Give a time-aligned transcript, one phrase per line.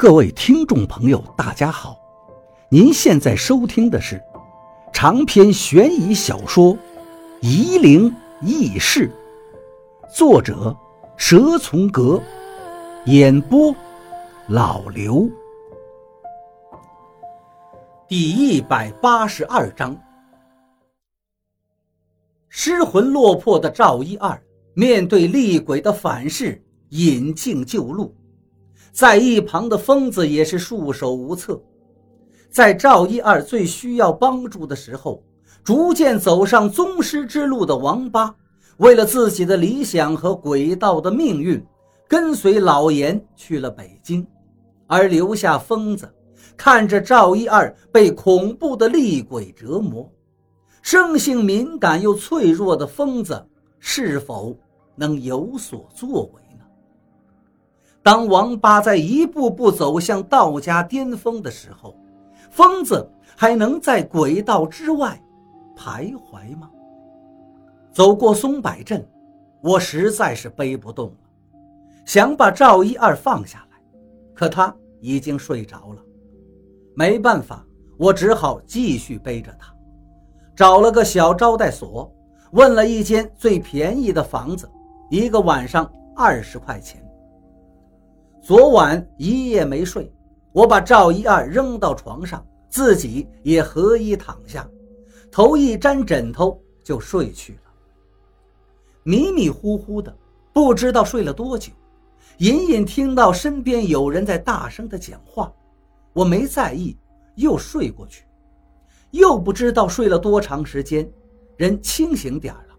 [0.00, 1.94] 各位听众朋友，大家好！
[2.70, 4.18] 您现在收听的是
[4.94, 6.72] 长篇悬疑小说
[7.42, 8.10] 《夷陵
[8.40, 9.12] 轶事》，
[10.16, 10.74] 作者
[11.18, 12.18] 蛇从阁，
[13.04, 13.76] 演播
[14.48, 15.28] 老刘。
[18.08, 19.94] 第一百八十二章，
[22.48, 24.42] 失魂落魄的赵一二
[24.72, 28.10] 面对厉鬼的反噬，引颈就戮。
[28.92, 31.60] 在一旁的疯子也是束手无策，
[32.50, 35.22] 在赵一二最需要帮助的时候，
[35.62, 38.34] 逐渐走上宗师之路的王八，
[38.78, 41.64] 为了自己的理想和轨道的命运，
[42.08, 44.26] 跟随老严去了北京，
[44.86, 46.12] 而留下疯子
[46.56, 50.10] 看着赵一二被恐怖的厉鬼折磨。
[50.82, 53.46] 生性敏感又脆弱的疯子，
[53.78, 54.56] 是否
[54.96, 56.42] 能有所作为？
[58.02, 61.94] 当王八在一步步走向道家巅峰的时候，
[62.50, 65.20] 疯子还能在轨道之外
[65.76, 66.70] 徘徊吗？
[67.92, 69.06] 走过松柏镇，
[69.62, 71.60] 我实在是背不动了，
[72.06, 73.78] 想把赵一二放下来，
[74.34, 76.02] 可他已经睡着了。
[76.94, 77.64] 没办法，
[77.98, 79.74] 我只好继续背着他，
[80.56, 82.10] 找了个小招待所，
[82.52, 84.70] 问了一间最便宜的房子，
[85.10, 87.04] 一个晚上二十块钱。
[88.42, 90.10] 昨晚一夜没睡，
[90.52, 94.66] 我把赵一二扔到床上，自己也合衣躺下，
[95.30, 97.60] 头一沾枕头就睡去了。
[99.02, 100.14] 迷迷糊糊的，
[100.54, 101.70] 不知道睡了多久，
[102.38, 105.52] 隐隐听到身边有人在大声的讲话，
[106.14, 106.96] 我没在意，
[107.34, 108.24] 又睡过去，
[109.10, 111.08] 又不知道睡了多长时间，
[111.58, 112.74] 人清醒点了，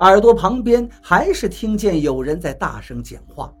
[0.00, 3.54] 耳朵旁边还是听见有人在大声讲话。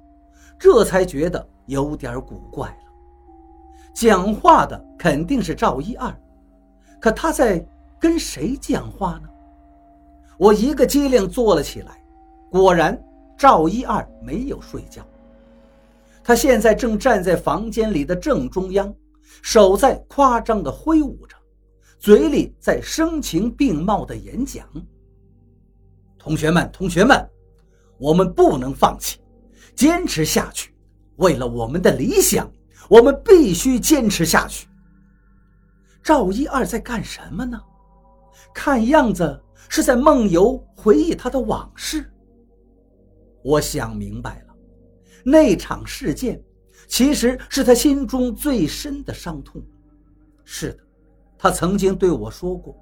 [0.58, 2.76] 这才觉得有点古怪了。
[3.94, 6.14] 讲话的肯定是赵一二，
[7.00, 7.66] 可他在
[7.98, 9.28] 跟谁讲话呢？
[10.38, 12.00] 我一个机灵坐了起来，
[12.50, 12.96] 果然
[13.36, 15.04] 赵一二没有睡觉。
[16.22, 18.94] 他现在正站在房间里的正中央，
[19.42, 21.36] 手在夸张的挥舞着，
[21.98, 24.64] 嘴里在声情并茂的演讲
[26.18, 27.28] ：“同学们，同学们，
[27.98, 29.20] 我们不能放弃。”
[29.78, 30.74] 坚持下去，
[31.18, 32.50] 为了我们的理想，
[32.90, 34.66] 我们必须坚持下去。
[36.02, 37.56] 赵一二在干什么呢？
[38.52, 42.10] 看样子是在梦游，回忆他的往事。
[43.44, 44.56] 我想明白了，
[45.24, 46.42] 那场事件
[46.88, 49.62] 其实是他心中最深的伤痛。
[50.44, 50.78] 是的，
[51.38, 52.76] 他曾经对我说过，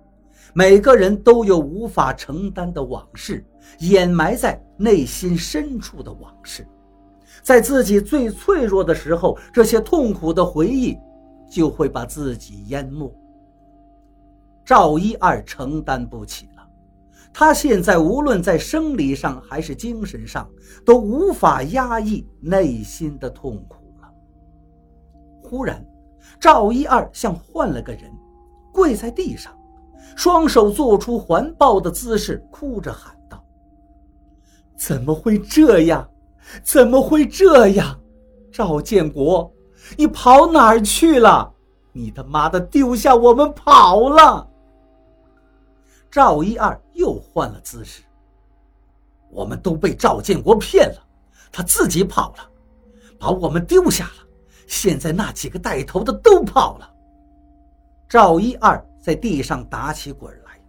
[0.55, 3.45] 每个人都有无法承担的往事，
[3.81, 6.67] 掩埋在内心深处的往事。
[7.43, 10.99] 在自己最脆弱的时候，这些痛苦的回忆
[11.49, 13.13] 就会把自己淹没。
[14.65, 16.69] 赵一二承担不起了，
[17.33, 20.51] 他现在无论在生理上还是精神上，
[20.85, 24.09] 都无法压抑内心的痛苦了。
[25.41, 25.87] 忽然，
[26.41, 28.11] 赵一二像换了个人，
[28.73, 29.57] 跪在地上，
[30.17, 33.45] 双手做出环抱的姿势，哭着喊道
[34.77, 36.09] ：“怎么会这样？”
[36.63, 37.99] 怎么会这样，
[38.53, 39.53] 赵建国，
[39.97, 41.53] 你跑哪儿去了？
[41.93, 44.49] 你他妈的丢下我们跑了！
[46.11, 48.03] 赵一二又换了姿势。
[49.31, 51.03] 我们都被赵建国骗了，
[51.51, 52.51] 他自己跑了，
[53.19, 54.27] 把我们丢下了。
[54.67, 56.91] 现在那几个带头的都跑了。
[58.09, 60.61] 赵一二在地上打起滚来，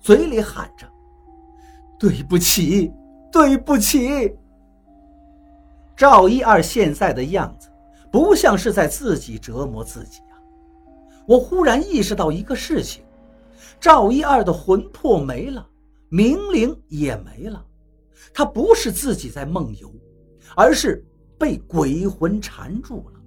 [0.00, 0.86] 嘴里喊着
[1.98, 2.92] ：“对不起，
[3.30, 4.36] 对不起。”
[6.00, 7.68] 赵一二现在的样子，
[8.10, 10.40] 不像是在自己折磨自己啊！
[11.26, 13.04] 我忽然意识到一个事情：
[13.78, 15.68] 赵一二的魂魄没了，
[16.08, 17.62] 明灵也没了，
[18.32, 19.92] 他不是自己在梦游，
[20.56, 21.04] 而是
[21.36, 23.20] 被鬼魂缠住了。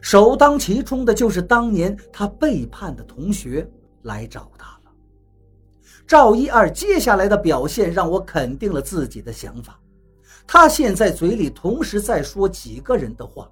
[0.00, 3.64] 首当其冲的就是当年他背叛的同学
[4.02, 4.90] 来找他了。
[6.08, 9.78] 赵一二接下来的表现让我肯定了自己的想法。
[10.46, 13.50] 他现在嘴里同时在说几个人的话，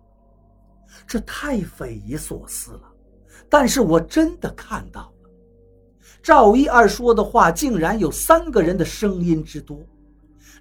[1.06, 2.82] 这太匪夷所思了。
[3.48, 5.30] 但是我真的看到了，
[6.22, 9.78] 赵一二说的话竟然有三个人的声音之多，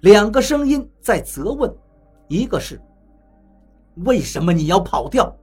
[0.02, 1.74] 两个声音在责问，
[2.28, 2.80] 一个是
[4.04, 5.34] “为什么你要跑掉”，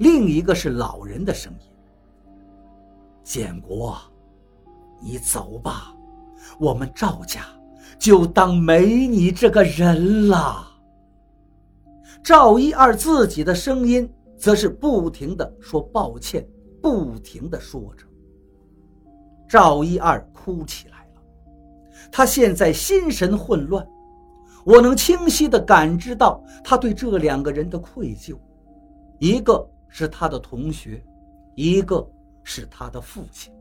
[0.00, 1.68] 另一个是老人的声音
[3.22, 3.96] ：“建国，
[5.00, 5.94] 你走吧，
[6.58, 7.42] 我们赵家。”
[7.98, 10.70] 就当没你这个人了。
[12.22, 16.46] 赵一二自己的声音则是不停的说抱歉，
[16.80, 18.06] 不停的说着。
[19.46, 21.22] 赵一二哭起来了，
[22.10, 23.86] 他现在心神混乱，
[24.64, 28.36] 我能清晰的感知到他对这两个人的愧疚，
[29.18, 31.04] 一个是他的同学，
[31.54, 32.04] 一个
[32.42, 33.52] 是他的父亲，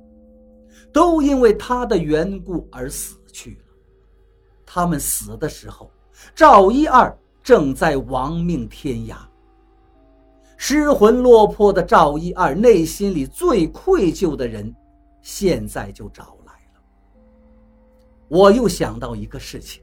[0.92, 3.73] 都因为他的缘故而死去了。
[4.66, 5.92] 他们死的时候，
[6.36, 9.16] 赵一二正在亡命天涯。
[10.58, 14.74] 失魂落魄的赵一二内心里最愧疚的人。
[15.26, 16.82] 现在就找来了。
[18.28, 19.82] 我又想到一个事情，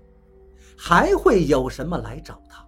[0.76, 2.62] 还会有什么来找他？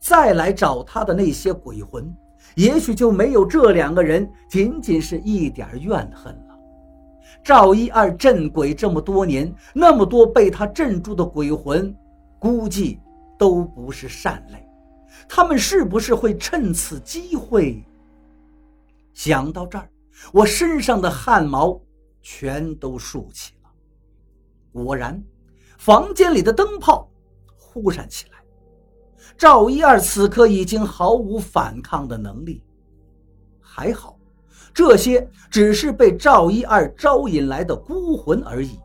[0.00, 2.12] 再来找他的那些鬼魂，
[2.56, 6.36] 也许就没有这两个人仅仅是一点怨恨。
[7.44, 11.94] 赵一二镇鬼这么多年，那么多被他镇住的鬼魂，
[12.38, 12.98] 估计
[13.38, 14.66] 都不是善类。
[15.28, 17.84] 他们是不是会趁此机会？
[19.12, 19.88] 想到这儿。
[20.32, 21.78] 我身上的汗毛
[22.22, 23.70] 全都竖起了。
[24.72, 25.22] 果然，
[25.76, 27.10] 房间里的灯泡
[27.58, 28.38] 忽闪起来。
[29.36, 32.62] 赵一二此刻已经毫无反抗的能力。
[33.60, 34.13] 还好，
[34.74, 38.80] 这些只是被赵一二招引来的孤魂而已，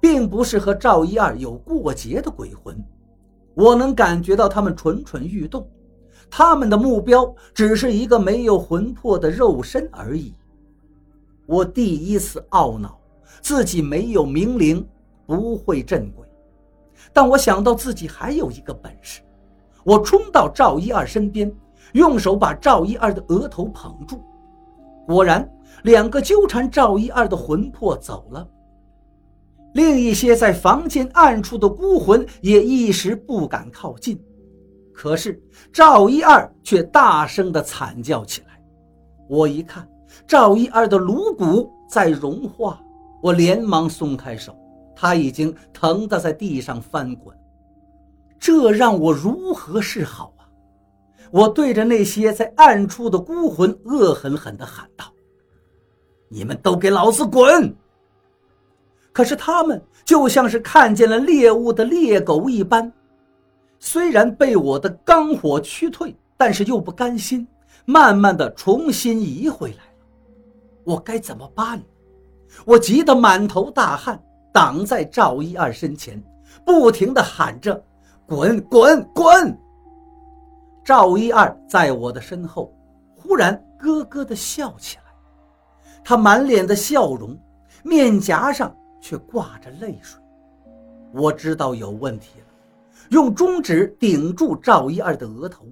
[0.00, 2.74] 并不是和赵一二有过节的鬼魂。
[3.54, 5.68] 我能感觉到他们蠢蠢欲动，
[6.30, 10.34] 他们的目标只是一个没有魂魄的肉身而已。
[11.44, 12.98] 我第一次懊恼
[13.42, 14.86] 自己没有明灵，
[15.26, 16.26] 不会镇鬼。
[17.12, 19.20] 但我想到自己还有一个本事，
[19.84, 21.54] 我冲到赵一二身边，
[21.92, 24.22] 用手把赵一二的额头捧住。
[25.06, 25.48] 果然，
[25.84, 28.46] 两个纠缠赵一二的魂魄走了。
[29.72, 34.20] 另一些在房间暗处的孤魂也一时不敢靠近。
[34.92, 35.40] 可是
[35.72, 38.60] 赵一二却大声地惨叫起来。
[39.28, 39.86] 我一看。
[40.26, 42.80] 赵一二的颅骨在融化，
[43.22, 44.56] 我连忙松开手，
[44.94, 47.36] 他已经疼得在地上翻滚，
[48.40, 50.32] 这让我如何是好？
[51.30, 55.04] 我对着那些在暗处的孤魂恶狠狠地喊道
[56.28, 57.74] ：“你们都给老子滚！”
[59.12, 62.92] 可是他们就像是看见了猎物的猎狗一般，
[63.78, 67.46] 虽然被我的罡火驱退，但是又不甘心，
[67.84, 69.90] 慢慢的重新移回来了。
[70.84, 71.82] 我该怎么办？
[72.64, 74.22] 我急得满头大汗，
[74.52, 76.22] 挡在赵一二身前，
[76.64, 77.82] 不停地喊着
[78.28, 79.58] ：“滚滚滚！”
[80.86, 82.72] 赵一二在我的身后，
[83.16, 85.02] 忽然咯咯地笑起来，
[86.04, 87.36] 他满脸的笑容，
[87.82, 90.22] 面颊上却挂着泪水。
[91.12, 92.46] 我知道有问题了，
[93.10, 95.66] 用中指顶住赵一二的额头，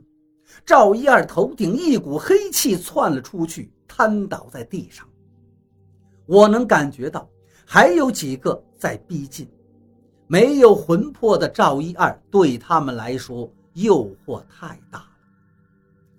[0.66, 3.72] 赵一二头顶一股黑气窜了出去。
[3.87, 5.06] 瘫倒在地上，
[6.26, 7.28] 我能感觉到
[7.64, 9.49] 还有几个在逼近。
[10.26, 15.06] 没有魂魄的赵一二对他们来说诱惑太大了，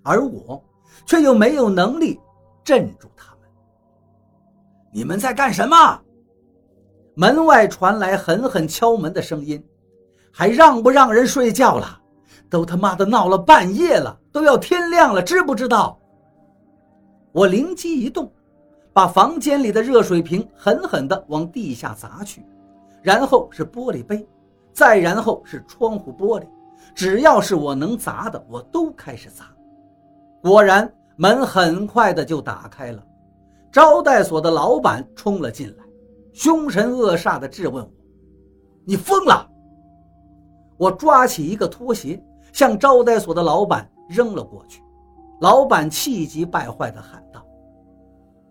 [0.02, 0.62] 而我
[1.04, 2.18] 却又没有能力
[2.64, 3.48] 镇住他们。
[4.92, 6.00] 你们在干什么？
[7.14, 9.62] 门外传来狠狠敲门的声音，
[10.30, 12.00] 还让不让人睡觉了？
[12.48, 15.98] 都他妈的闹了半夜了，都要天亮了，知不知道？
[17.32, 18.30] 我灵机一动，
[18.92, 22.44] 把房间里的热水瓶狠狠地往地下砸去，
[23.02, 24.26] 然后是玻璃杯，
[24.72, 26.46] 再然后是窗户玻璃，
[26.94, 29.46] 只要是我能砸的，我都开始砸。
[30.42, 33.02] 果然，门很快的就打开了，
[33.72, 35.84] 招待所的老板冲了进来，
[36.32, 37.90] 凶神恶煞的质问我
[38.84, 39.48] ：“你疯了？”
[40.78, 44.82] 我抓起一个拖鞋，向招待所的老板扔了过去。
[45.40, 47.44] 老板气急败坏的喊道：“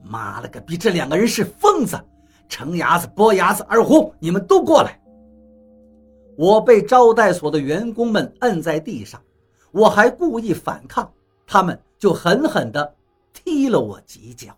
[0.04, 0.76] 妈了个逼！
[0.78, 2.00] 这两个人是疯子！
[2.48, 5.00] 程牙子、波牙子、二虎，你们都过来！”
[6.38, 9.22] 我被招待所的员工们摁在地上，
[9.72, 11.12] 我还故意反抗，
[11.48, 12.96] 他们就狠狠地
[13.34, 14.56] 踢了我几脚。